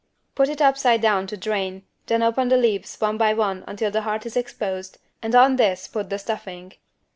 Put 0.33 0.49
it 0.49 0.63
upside 0.63 0.99
down 0.99 1.27
to 1.27 1.37
drain, 1.37 1.83
then 2.07 2.23
open 2.23 2.49
the 2.49 2.57
leaves 2.57 2.99
one 2.99 3.19
by 3.19 3.35
one 3.35 3.63
until 3.67 3.91
the 3.91 4.01
heart 4.01 4.25
is 4.25 4.35
exposed 4.35 4.97
and 5.21 5.35
on 5.35 5.57
this 5.57 5.87
put 5.87 6.09
the 6.09 6.17
stuffing. 6.17 6.73